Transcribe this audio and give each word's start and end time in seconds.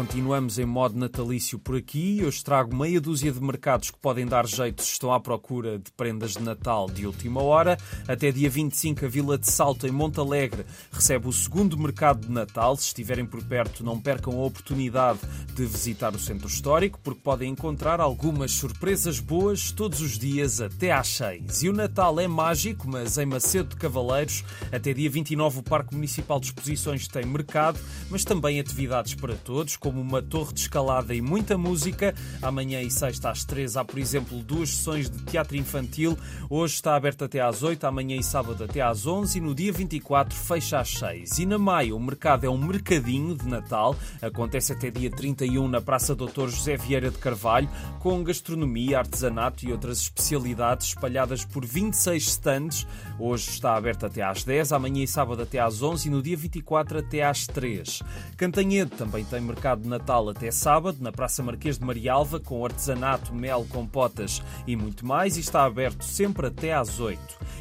Continuamos 0.00 0.58
em 0.58 0.64
modo 0.64 0.98
natalício 0.98 1.58
por 1.58 1.76
aqui. 1.76 2.24
Hoje 2.24 2.42
trago 2.42 2.74
meia 2.74 2.98
dúzia 2.98 3.30
de 3.30 3.38
mercados 3.38 3.90
que 3.90 3.98
podem 3.98 4.24
dar 4.24 4.46
jeito 4.46 4.82
se 4.82 4.92
estão 4.92 5.12
à 5.12 5.20
procura 5.20 5.78
de 5.78 5.92
prendas 5.92 6.32
de 6.32 6.42
Natal 6.42 6.88
de 6.88 7.06
última 7.06 7.42
hora. 7.42 7.76
Até 8.08 8.32
dia 8.32 8.48
25, 8.48 9.04
a 9.04 9.08
Vila 9.08 9.36
de 9.36 9.50
Salto, 9.50 9.86
em 9.86 9.90
Montalegre, 9.90 10.64
recebe 10.90 11.28
o 11.28 11.32
segundo 11.34 11.76
mercado 11.76 12.26
de 12.26 12.32
Natal. 12.32 12.76
Se 12.76 12.86
estiverem 12.86 13.26
por 13.26 13.44
perto, 13.44 13.84
não 13.84 14.00
percam 14.00 14.40
a 14.40 14.46
oportunidade 14.46 15.18
de 15.54 15.66
visitar 15.66 16.14
o 16.14 16.18
centro 16.18 16.48
histórico, 16.48 16.98
porque 17.04 17.20
podem 17.20 17.50
encontrar 17.50 18.00
algumas 18.00 18.52
surpresas 18.52 19.20
boas 19.20 19.70
todos 19.70 20.00
os 20.00 20.18
dias 20.18 20.62
até 20.62 20.92
às 20.92 21.08
6. 21.08 21.62
E 21.62 21.68
o 21.68 21.74
Natal 21.74 22.18
é 22.18 22.26
mágico, 22.26 22.88
mas 22.88 23.18
em 23.18 23.26
Macedo 23.26 23.68
de 23.68 23.76
Cavaleiros, 23.76 24.44
até 24.72 24.94
dia 24.94 25.10
29, 25.10 25.58
o 25.58 25.62
Parque 25.62 25.94
Municipal 25.94 26.40
de 26.40 26.46
Exposições 26.46 27.06
tem 27.06 27.26
mercado, 27.26 27.78
mas 28.08 28.24
também 28.24 28.58
atividades 28.58 29.14
para 29.14 29.34
todos, 29.34 29.76
como 29.90 30.00
uma 30.02 30.22
torre 30.22 30.52
de 30.52 30.60
escalada 30.60 31.12
e 31.12 31.20
muita 31.20 31.58
música. 31.58 32.14
Amanhã 32.40 32.80
e 32.80 32.88
sexta 32.88 33.30
às 33.30 33.44
3 33.44 33.76
há, 33.76 33.84
por 33.84 33.98
exemplo, 33.98 34.38
duas 34.38 34.70
sessões 34.70 35.10
de 35.10 35.18
teatro 35.24 35.56
infantil. 35.56 36.16
Hoje 36.48 36.74
está 36.74 36.94
aberto 36.94 37.24
até 37.24 37.40
às 37.40 37.64
8, 37.64 37.84
amanhã 37.84 38.16
e 38.16 38.22
sábado 38.22 38.62
até 38.62 38.80
às 38.80 39.04
11 39.04 39.38
e 39.38 39.40
no 39.40 39.52
dia 39.52 39.72
24 39.72 40.32
fecha 40.32 40.78
às 40.78 40.90
6. 40.90 41.40
E 41.40 41.46
na 41.46 41.58
Maia 41.58 41.96
o 41.96 41.98
mercado 41.98 42.44
é 42.44 42.48
um 42.48 42.56
mercadinho 42.56 43.34
de 43.34 43.48
Natal. 43.48 43.96
Acontece 44.22 44.72
até 44.72 44.92
dia 44.92 45.10
31 45.10 45.66
na 45.66 45.80
Praça 45.80 46.14
Doutor 46.14 46.50
José 46.50 46.76
Vieira 46.76 47.10
de 47.10 47.18
Carvalho, 47.18 47.68
com 47.98 48.22
gastronomia, 48.22 48.98
artesanato 48.98 49.66
e 49.66 49.72
outras 49.72 50.02
especialidades 50.02 50.88
espalhadas 50.88 51.44
por 51.44 51.66
26 51.66 52.28
stands. 52.28 52.86
Hoje 53.18 53.50
está 53.50 53.74
aberto 53.74 54.06
até 54.06 54.22
às 54.22 54.44
10, 54.44 54.72
amanhã 54.72 55.02
e 55.02 55.08
sábado 55.08 55.42
até 55.42 55.58
às 55.58 55.82
11 55.82 56.06
e 56.06 56.10
no 56.12 56.22
dia 56.22 56.36
24 56.36 57.00
até 57.00 57.24
às 57.24 57.44
3. 57.48 58.02
Cantanhede 58.36 58.92
também 58.92 59.24
tem 59.24 59.40
mercado 59.40 59.69
de 59.74 59.88
Natal 59.88 60.28
até 60.28 60.50
sábado, 60.50 60.98
na 61.00 61.12
Praça 61.12 61.42
Marquês 61.42 61.78
de 61.78 61.84
Marialva, 61.84 62.40
com 62.40 62.64
artesanato, 62.64 63.34
mel, 63.34 63.66
compotas 63.68 64.42
e 64.66 64.76
muito 64.76 65.06
mais, 65.06 65.36
e 65.36 65.40
está 65.40 65.64
aberto 65.64 66.02
sempre 66.02 66.46
até 66.46 66.72
às 66.72 67.00
8. 67.00 67.20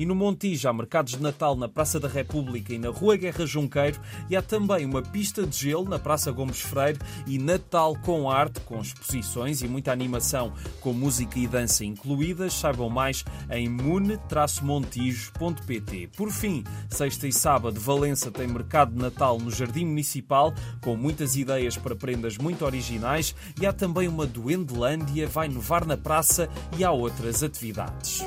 E 0.00 0.06
no 0.06 0.14
Montijo 0.14 0.66
há 0.66 0.72
mercados 0.72 1.12
de 1.12 1.22
Natal 1.22 1.54
na 1.54 1.68
Praça 1.68 2.00
da 2.00 2.08
República 2.08 2.72
e 2.72 2.78
na 2.78 2.88
Rua 2.88 3.18
Guerra 3.18 3.44
Junqueiro, 3.44 4.00
e 4.30 4.36
há 4.36 4.40
também 4.40 4.86
uma 4.86 5.02
pista 5.02 5.46
de 5.46 5.54
gelo 5.54 5.86
na 5.86 5.98
Praça 5.98 6.32
Gomes 6.32 6.62
Freire 6.62 6.98
e 7.26 7.38
Natal 7.38 7.94
com 8.02 8.30
arte, 8.30 8.60
com 8.60 8.80
exposições 8.80 9.60
e 9.60 9.68
muita 9.68 9.92
animação 9.92 10.54
com 10.80 10.94
música 10.94 11.38
e 11.38 11.46
dança 11.46 11.84
incluídas. 11.84 12.54
Saibam 12.54 12.88
mais 12.88 13.26
em 13.50 13.68
mune-montijo.pt. 13.68 16.06
Por 16.16 16.30
fim, 16.30 16.64
sexta 16.88 17.28
e 17.28 17.32
sábado, 17.32 17.78
Valença 17.78 18.30
tem 18.30 18.46
mercado 18.46 18.94
de 18.94 19.02
Natal 19.02 19.38
no 19.38 19.50
Jardim 19.50 19.84
Municipal, 19.84 20.54
com 20.80 20.96
muitas 20.96 21.36
ideias 21.36 21.76
para 21.76 21.94
prendas 21.94 22.38
muito 22.38 22.64
originais 22.64 23.34
e 23.60 23.66
há 23.66 23.72
também 23.72 24.08
uma 24.08 24.24
Duendelândia, 24.24 25.28
vai 25.28 25.46
nevar 25.46 25.84
na 25.84 25.98
praça 25.98 26.48
e 26.78 26.84
há 26.84 26.90
outras 26.90 27.42
atividades. 27.42 28.24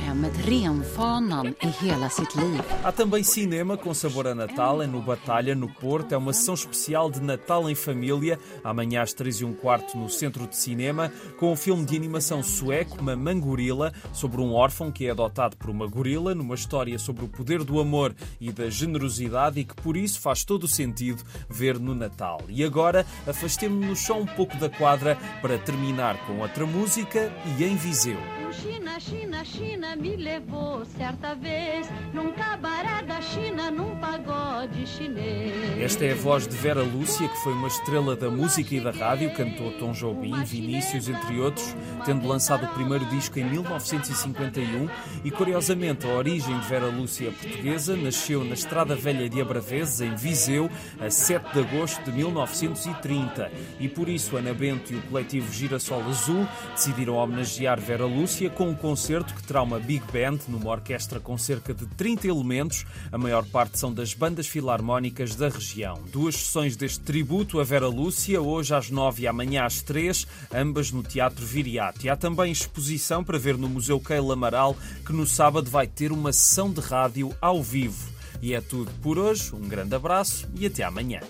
Barnhemmet 0.00 0.36
Renfanan 0.36 1.54
i 1.62 1.88
hela 1.88 2.08
sitt 2.08 2.36
liv. 2.38 2.60
Há 2.82 2.92
também 2.92 3.22
cinema 3.22 3.76
com 3.76 3.92
sabor 3.92 4.26
a 4.26 4.34
Natal, 4.34 4.82
é 4.82 4.86
no 4.86 5.00
Batalha, 5.00 5.54
no 5.54 5.68
Porto. 5.68 6.12
É 6.12 6.16
uma 6.16 6.32
sessão 6.32 6.54
especial 6.54 7.10
de 7.10 7.20
Natal 7.20 7.68
em 7.68 7.74
Família, 7.74 8.38
amanhã 8.64 9.02
às 9.02 9.12
3 9.12 9.40
e 9.40 9.44
um 9.44 9.52
quarto 9.52 9.98
no 9.98 10.08
Centro 10.08 10.46
de 10.46 10.56
Cinema, 10.56 11.12
com 11.38 11.52
um 11.52 11.56
filme 11.56 11.84
de 11.84 11.96
animação 11.96 12.42
sueco, 12.42 13.02
Mamãe 13.02 13.38
Gorila, 13.38 13.92
sobre 14.12 14.40
um 14.40 14.52
órfão 14.52 14.90
que 14.90 15.06
é 15.06 15.10
adotado 15.10 15.56
por 15.56 15.70
uma 15.70 15.86
gorila, 15.86 16.34
numa 16.34 16.54
história 16.54 16.98
sobre 16.98 17.24
o 17.24 17.28
poder 17.28 17.62
do 17.62 17.80
amor 17.80 18.14
e 18.40 18.50
da 18.52 18.70
generosidade 18.70 19.60
e 19.60 19.64
que 19.64 19.74
por 19.74 19.96
isso 19.96 20.20
faz 20.20 20.44
todo 20.44 20.64
o 20.64 20.68
sentido 20.68 21.22
ver 21.48 21.78
no 21.78 21.94
Natal. 21.94 22.40
E 22.48 22.64
agora 22.64 23.04
afastemos-nos 23.26 24.00
só 24.00 24.18
um 24.18 24.26
pouco 24.26 24.56
da 24.56 24.68
quadra 24.68 25.16
para 25.42 25.58
terminar 25.58 26.16
com 26.26 26.38
outra 26.40 26.66
música 26.66 27.32
e 27.58 27.64
em 27.64 27.76
Viseu. 27.76 28.18
China, 28.52 28.98
China, 28.98 29.44
China 29.44 29.89
me 29.96 30.16
levou 30.16 30.84
certa 30.84 31.34
vez 31.34 31.88
num 32.12 32.32
cabaré 32.32 33.02
da 33.02 33.20
China, 33.20 33.70
num 33.70 33.96
pagode 33.96 34.86
chinês. 34.86 35.78
Esta 35.80 36.04
é 36.04 36.12
a 36.12 36.16
voz 36.16 36.46
de 36.46 36.56
Vera 36.56 36.82
Lúcia, 36.82 37.28
que 37.28 37.36
foi 37.38 37.52
uma 37.52 37.68
estrela 37.68 38.16
da 38.16 38.30
música 38.30 38.74
e 38.74 38.80
da 38.80 38.90
rádio, 38.90 39.32
cantou 39.34 39.72
Tom 39.72 39.92
Jobim, 39.92 40.42
Vinícius, 40.44 41.08
entre 41.08 41.38
outros, 41.40 41.74
tendo 42.04 42.26
lançado 42.26 42.66
o 42.66 42.68
primeiro 42.74 43.04
disco 43.06 43.38
em 43.38 43.44
1951 43.44 44.88
e, 45.24 45.30
curiosamente, 45.30 46.06
a 46.06 46.10
origem 46.10 46.58
de 46.58 46.66
Vera 46.66 46.86
Lúcia 46.86 47.28
é 47.28 47.30
portuguesa 47.30 47.96
nasceu 47.96 48.44
na 48.44 48.54
Estrada 48.54 48.94
Velha 48.94 49.28
de 49.28 49.40
Abraveses, 49.40 50.00
em 50.00 50.14
Viseu, 50.14 50.70
a 51.00 51.10
7 51.10 51.52
de 51.52 51.60
agosto 51.60 52.02
de 52.02 52.12
1930. 52.12 53.50
E 53.78 53.88
por 53.88 54.08
isso 54.08 54.36
Ana 54.36 54.52
Bento 54.52 54.92
e 54.92 54.96
o 54.96 55.02
coletivo 55.02 55.52
Girassol 55.52 56.02
Azul 56.08 56.46
decidiram 56.74 57.14
homenagear 57.14 57.80
Vera 57.80 58.06
Lúcia 58.06 58.50
com 58.50 58.68
um 58.68 58.74
concerto 58.74 59.34
que 59.34 59.42
terá 59.42 59.64
uma 59.70 59.78
big 59.78 60.04
band 60.12 60.40
numa 60.48 60.68
orquestra 60.68 61.20
com 61.20 61.38
cerca 61.38 61.72
de 61.72 61.86
30 61.86 62.26
elementos. 62.26 62.84
A 63.12 63.16
maior 63.16 63.46
parte 63.46 63.78
são 63.78 63.94
das 63.94 64.12
bandas 64.12 64.48
filarmónicas 64.48 65.36
da 65.36 65.48
região. 65.48 66.02
Duas 66.10 66.34
sessões 66.34 66.74
deste 66.74 66.98
tributo 66.98 67.60
a 67.60 67.64
Vera 67.64 67.86
Lúcia, 67.86 68.42
hoje 68.42 68.74
às 68.74 68.90
9 68.90 69.22
e 69.22 69.28
amanhã 69.28 69.64
às 69.64 69.80
3, 69.80 70.26
ambas 70.52 70.90
no 70.90 71.04
Teatro 71.04 71.46
Viriato. 71.46 72.04
E 72.04 72.10
há 72.10 72.16
também 72.16 72.50
exposição 72.50 73.22
para 73.22 73.38
ver 73.38 73.56
no 73.56 73.68
Museu 73.68 74.00
Keila 74.00 74.34
Amaral, 74.34 74.76
que 75.06 75.12
no 75.12 75.24
sábado 75.24 75.70
vai 75.70 75.86
ter 75.86 76.10
uma 76.10 76.32
sessão 76.32 76.68
de 76.68 76.80
rádio 76.80 77.32
ao 77.40 77.62
vivo. 77.62 78.10
E 78.42 78.54
é 78.54 78.60
tudo 78.60 78.90
por 79.00 79.18
hoje. 79.18 79.54
Um 79.54 79.68
grande 79.68 79.94
abraço 79.94 80.48
e 80.56 80.66
até 80.66 80.82
amanhã. 80.82 81.20